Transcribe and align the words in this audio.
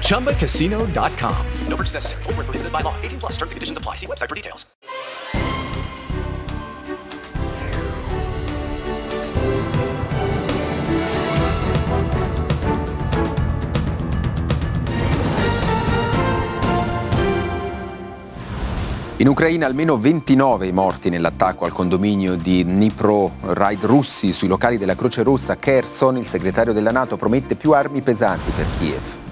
ChumbaCasino.com. 0.00 1.46
No 1.66 1.76
purchase 1.76 1.94
necessary. 1.94 2.22
Void 2.24 2.36
were 2.36 2.44
prohibited 2.44 2.70
by 2.70 2.82
law. 2.82 2.94
18 3.02 3.18
plus. 3.18 3.32
Terms 3.32 3.50
and 3.50 3.56
conditions 3.56 3.78
apply. 3.78 3.96
See 3.96 4.06
website 4.06 4.28
for 4.28 4.34
details. 4.34 4.66
In 19.22 19.28
Ucraina 19.28 19.66
almeno 19.66 19.96
29 19.96 20.66
i 20.66 20.72
morti 20.72 21.08
nell'attacco 21.08 21.64
al 21.64 21.72
condominio 21.72 22.34
di 22.34 22.64
Dnipro 22.64 23.34
Raid 23.40 23.84
russi 23.84 24.32
sui 24.32 24.48
locali 24.48 24.78
della 24.78 24.96
Croce 24.96 25.22
Rossa 25.22 25.54
Kherson. 25.54 26.16
Il 26.16 26.26
segretario 26.26 26.72
della 26.72 26.90
Nato 26.90 27.16
promette 27.16 27.54
più 27.54 27.70
armi 27.70 28.00
pesanti 28.00 28.50
per 28.50 28.66
Kiev. 28.80 29.31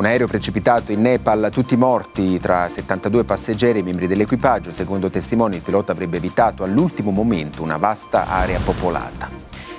Un 0.00 0.06
aereo 0.06 0.26
precipitato 0.26 0.92
in 0.92 1.02
Nepal, 1.02 1.50
tutti 1.52 1.76
morti 1.76 2.40
tra 2.40 2.70
72 2.70 3.24
passeggeri 3.24 3.80
e 3.80 3.82
membri 3.82 4.06
dell'equipaggio. 4.06 4.72
Secondo 4.72 5.10
testimoni 5.10 5.56
il 5.56 5.60
pilota 5.60 5.92
avrebbe 5.92 6.16
evitato 6.16 6.64
all'ultimo 6.64 7.10
momento 7.10 7.62
una 7.62 7.76
vasta 7.76 8.26
area 8.26 8.58
popolata. 8.60 9.28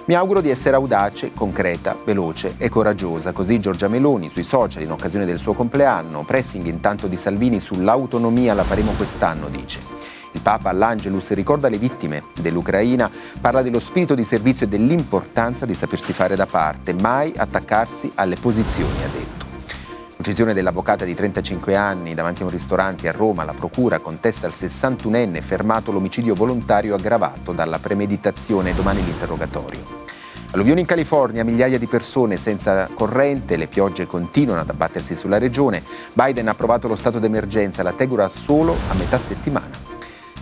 Mi 0.05 0.13
auguro 0.13 0.39
di 0.41 0.51
essere 0.51 0.75
audace, 0.75 1.31
concreta, 1.33 1.97
veloce 2.05 2.53
e 2.59 2.69
coraggiosa. 2.69 3.31
Così 3.31 3.59
Giorgia 3.59 3.87
Meloni 3.87 4.29
sui 4.29 4.43
social 4.43 4.83
in 4.83 4.91
occasione 4.91 5.25
del 5.25 5.39
suo 5.39 5.55
compleanno, 5.55 6.23
pressing 6.23 6.67
intanto 6.67 7.07
di 7.07 7.17
Salvini 7.17 7.59
sull'autonomia 7.59 8.53
la 8.53 8.63
faremo 8.63 8.91
quest'anno, 8.91 9.49
dice. 9.49 9.79
Il 10.33 10.41
Papa 10.41 10.69
all'Angelus 10.69 11.31
ricorda 11.31 11.67
le 11.67 11.79
vittime 11.79 12.25
dell'Ucraina, 12.39 13.09
parla 13.41 13.63
dello 13.63 13.79
spirito 13.79 14.13
di 14.13 14.23
servizio 14.23 14.67
e 14.67 14.69
dell'importanza 14.69 15.65
di 15.65 15.73
sapersi 15.73 16.13
fare 16.13 16.35
da 16.35 16.45
parte, 16.45 16.93
mai 16.93 17.33
attaccarsi 17.35 18.11
alle 18.13 18.35
posizioni, 18.35 19.03
ha 19.03 19.07
detto. 19.07 19.40
L'uccisione 20.21 20.53
dell'avvocata 20.53 21.03
di 21.03 21.15
35 21.15 21.75
anni 21.75 22.13
davanti 22.13 22.43
a 22.43 22.45
un 22.45 22.51
ristorante 22.51 23.09
a 23.09 23.11
Roma, 23.11 23.43
la 23.43 23.55
procura 23.55 23.97
contesta 23.97 24.45
al 24.45 24.53
61enne 24.53 25.41
fermato 25.41 25.91
l'omicidio 25.91 26.35
volontario 26.35 26.93
aggravato 26.93 27.53
dalla 27.53 27.79
premeditazione, 27.79 28.75
domani 28.75 29.03
l'interrogatorio. 29.03 29.79
Alluvioni 30.51 30.81
in 30.81 30.85
California, 30.85 31.43
migliaia 31.43 31.79
di 31.79 31.87
persone 31.87 32.37
senza 32.37 32.87
corrente, 32.93 33.57
le 33.57 33.65
piogge 33.65 34.05
continuano 34.05 34.61
ad 34.61 34.69
abbattersi 34.69 35.15
sulla 35.15 35.39
regione. 35.39 35.81
Biden 36.13 36.49
ha 36.49 36.51
approvato 36.51 36.87
lo 36.87 36.95
stato 36.95 37.17
d'emergenza, 37.17 37.81
la 37.81 37.93
tegura 37.93 38.29
solo 38.29 38.75
a 38.89 38.93
metà 38.93 39.17
settimana. 39.17 39.90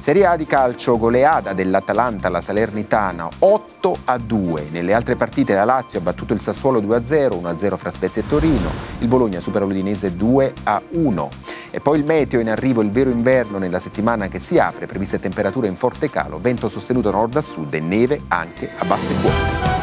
Serie 0.10 0.26
A 0.26 0.36
di 0.36 0.48
calcio, 0.48 0.98
goleada 0.98 1.54
dell'Atalanta 1.54 2.30
alla 2.30 2.42
Salernitana 2.42 3.30
8 3.38 3.98
a 4.06 4.18
2. 4.18 4.70
Nelle 4.72 4.96
altre 4.96 5.16
partite 5.16 5.54
la 5.54 5.66
Lazio 5.66 6.00
ha 6.00 6.02
battuto 6.02 6.34
il 6.34 6.40
Sassuolo 6.40 6.80
2 6.80 6.96
a 6.96 7.06
0, 7.06 7.36
1 7.36 7.48
a 7.48 7.56
0 7.56 7.78
fra 7.78 7.92
Spezia 7.92 8.24
e 8.24 8.28
Torino. 8.28 8.72
Il 9.02 9.08
Bologna 9.08 9.40
supera 9.40 9.66
l'Udinese 9.66 10.16
2 10.16 10.54
a 10.64 10.82
1. 10.90 11.30
E 11.70 11.80
poi 11.80 12.00
il 12.00 12.06
meteo 12.06 12.40
in 12.40 12.50
arrivo, 12.50 12.82
il 12.82 12.90
vero 12.90 13.12
inverno 13.12 13.60
nella 13.60 13.78
settimana 13.78 14.30
che 14.30 14.40
si 14.40 14.58
apre, 14.58 14.88
previste 14.88 15.20
temperature 15.20 15.68
in 15.68 15.76
forte 15.76 16.10
calo, 16.10 16.40
vento 16.40 16.70
sostenuto 16.70 17.12
nord 17.12 17.36
a 17.36 17.42
sud 17.42 17.72
e 17.76 17.80
neve 17.80 18.20
anche 18.30 18.68
a 18.80 18.86
basse 18.86 19.14
quote. 19.22 19.79